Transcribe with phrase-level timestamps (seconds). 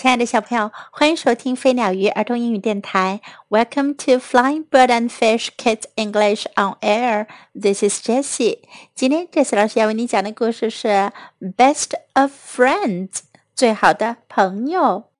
[0.00, 3.20] 亲爱的小朋友，欢迎收听飞鸟鱼儿童英语电台。
[3.48, 7.26] Welcome to Flying Bird and Fish Kids English on Air.
[7.52, 8.60] This is Jessie.
[8.94, 10.86] 今天 Jessie 老师要为你讲的故事是
[11.40, 13.08] 《Best of Friends》
[13.56, 15.10] 最好的朋友。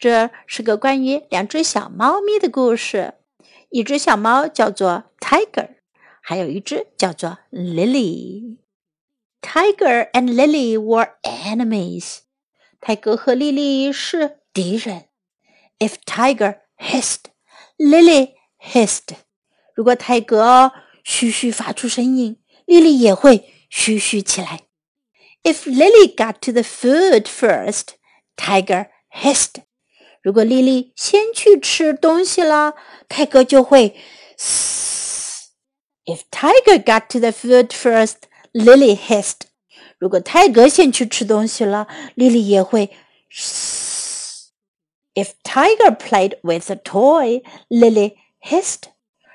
[0.00, 3.14] 这是个关于两只小猫咪的故事。
[3.70, 5.76] 一只小猫叫做 Tiger，
[6.20, 8.56] 还有一只叫做 Lily。
[9.40, 12.22] Tiger and Lily were enemies.
[12.80, 15.08] 泰戈和莉莉是敌人。
[15.78, 17.26] If Tiger hissed,
[17.76, 19.16] Lily hissed。
[19.74, 20.72] 如果泰格
[21.04, 24.62] 嘘嘘发出声音，莉莉也会嘘嘘起来。
[25.42, 27.94] If Lily got to the food first,
[28.36, 29.62] Tiger hissed。
[30.22, 32.74] 如果莉莉先去吃东西了，
[33.08, 33.96] 泰格就会
[34.36, 35.50] 嘶。
[36.04, 38.16] If Tiger got to the food first,
[38.52, 39.42] Lily hissed。
[39.97, 42.89] 如果泰格先去吃东西了，莉莉也会
[43.29, 44.51] 嘶。
[45.15, 48.83] If Tiger played with a toy, Lily hissed。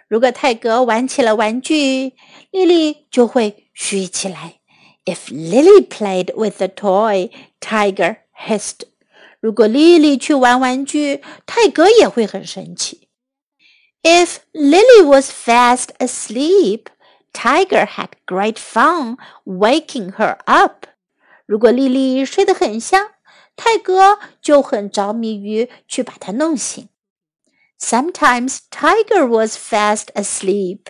[0.09, 2.15] 如果泰格玩起了玩具，
[2.51, 4.55] 莉莉就会嘘起来。
[5.05, 7.31] If Lily played with a toy,
[7.61, 8.81] Tiger hissed。
[9.41, 13.09] 如果莉莉去玩玩具，泰格也会很生气。
[14.03, 16.87] If Lily was fast asleep,
[17.33, 20.87] Tiger had great fun waking her up。
[21.47, 23.11] 如果莉莉睡得很香，
[23.57, 26.89] 泰格就很着迷于去把她弄醒。
[27.81, 30.81] Sometimes Tiger was fast asleep。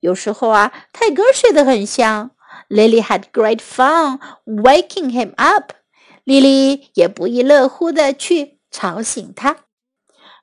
[0.00, 2.30] 有时候啊，泰格睡得很香。
[2.68, 5.72] Lily had great fun waking him up。
[6.24, 9.64] 莉莉也不亦乐乎的去吵醒他。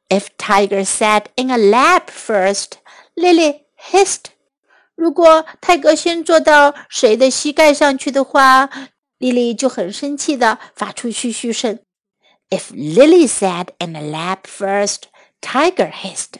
[0.09, 2.73] If Tiger sat in a lap first,
[3.15, 4.25] Lily hissed.
[4.94, 8.68] 如果泰格先坐到谁的膝盖上去的话，
[9.18, 11.78] 莉莉就很生气的发出嘘嘘声。
[12.50, 15.04] If Lily sat in a lap first,
[15.40, 16.34] Tiger hissed.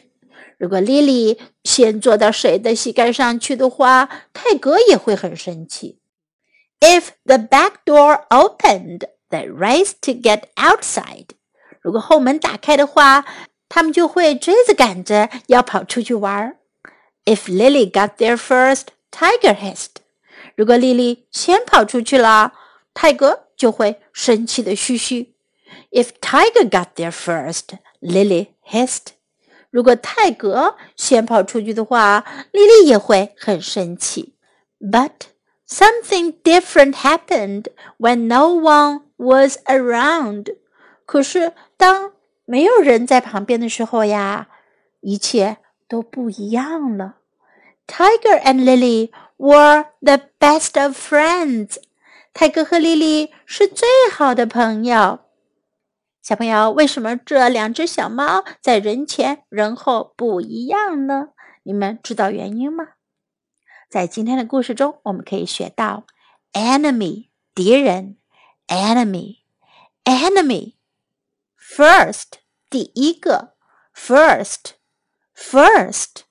[0.59, 5.99] 如果莉莉先坐到谁的膝盖上去的话，泰格也会很生气。
[6.79, 11.29] If the back door opened, they raced to get outside.
[11.81, 13.25] 如果后门打开的话，
[13.67, 16.57] 他们就会追着赶着要跑出去玩儿。
[17.25, 20.01] If Lily got there first, Tiger hissed.
[20.55, 22.53] 如果莉莉先跑出去了，
[22.93, 25.33] 泰格就会生气的嘘嘘。
[25.91, 29.13] If Tiger got there first, Lily hissed.
[29.69, 34.35] 如果泰格先跑出去的话，莉莉也会很生气。
[34.79, 35.11] But
[35.67, 37.67] something different happened
[37.97, 40.55] when no one was around.
[41.05, 42.11] 可是当
[42.45, 44.49] 没有人在旁边的时候呀，
[45.01, 45.57] 一切
[45.87, 47.17] 都不一样了。
[47.87, 51.77] Tiger and Lily were the best of friends。
[52.33, 55.19] 泰戈和莉莉是最好的朋友。
[56.21, 61.29] 小朋友，为什么这两只小猫在人前人后不一样呢？
[61.63, 62.89] 你们知道原因吗？
[63.89, 66.05] 在今天的故事中，我们可以学到
[66.53, 68.17] enemy 敌人
[68.67, 70.75] ，enemy，enemy。
[71.59, 72.25] First
[72.69, 73.55] 第一个
[73.95, 74.73] ，first。
[75.42, 76.24] First,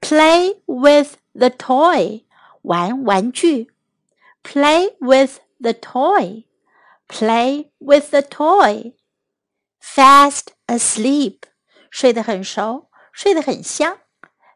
[0.00, 2.24] play with the toy.
[2.62, 3.68] 玩玩具。
[4.42, 6.44] Play with the toy.
[7.08, 8.94] Play with the toy.
[9.80, 11.40] Fast asleep.
[11.90, 13.98] 睡得很熟，睡得很香。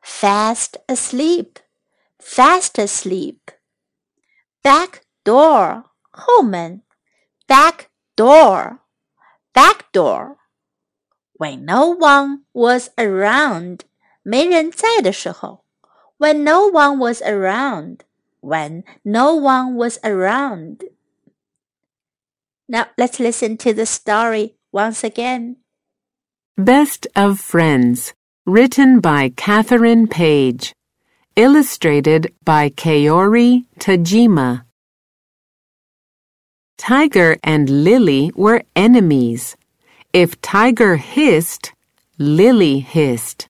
[0.03, 1.57] Fast asleep.
[2.19, 3.41] Fast asleep.
[4.63, 5.85] Back door.
[6.11, 6.83] 后门。
[7.47, 7.87] Back
[8.17, 8.79] door.
[9.53, 10.37] Back door
[11.43, 13.81] when no one was around，
[14.23, 15.65] 没人在的时候。
[16.19, 18.01] When no one was around.
[18.41, 20.89] When no one was around.
[22.67, 25.57] Now let's listen to the story once again.
[26.57, 28.13] Best of Friends,
[28.45, 30.73] written by Catherine Page,
[31.37, 34.65] illustrated by Kaori Tajima.
[36.77, 39.57] Tiger and Lily were enemies.
[40.14, 41.74] If Tiger hissed,
[42.20, 43.48] Lily hissed.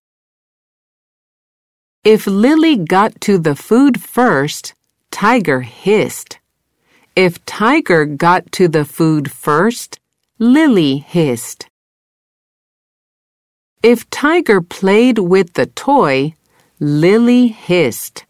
[2.06, 4.74] If Lily got to the food first,
[5.12, 6.40] Tiger hissed.
[7.18, 10.00] If Tiger got to the food first,
[10.40, 11.68] Lily hissed.
[13.84, 16.34] If Tiger played with the toy,
[16.80, 18.24] Lily hissed.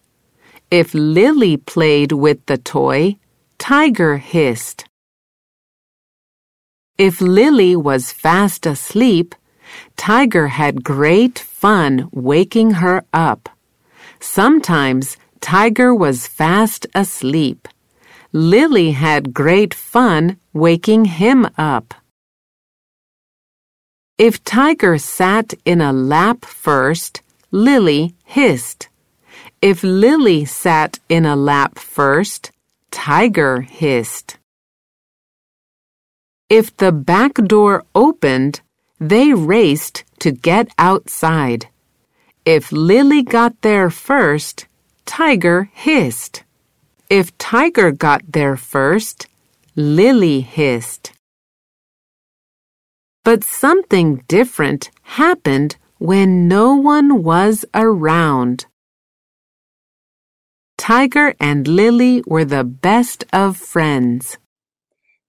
[0.72, 3.18] If Lily played with the toy,
[3.60, 4.86] Tiger hissed.
[6.98, 9.34] If Lily was fast asleep,
[9.98, 13.50] Tiger had great fun waking her up.
[14.20, 17.68] Sometimes Tiger was fast asleep.
[18.32, 21.96] Lily had great fun waking him up.
[24.20, 28.88] If Tiger sat in a lap first, Lily hissed.
[29.64, 32.52] If Lily sat in a lap first,
[32.92, 34.38] Tiger hissed.
[36.54, 38.62] If the back door opened,
[39.00, 41.70] they raced to get outside.
[42.46, 44.68] If Lily got there first,
[45.04, 46.44] Tiger hissed.
[47.10, 49.26] If Tiger got there first,
[49.76, 51.14] Lily hissed.
[53.24, 58.68] But something different happened when no one was around.
[60.78, 64.38] Tiger and Lily were the best of friends.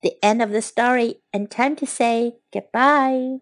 [0.05, 3.41] The end of the story and time to say goodbye.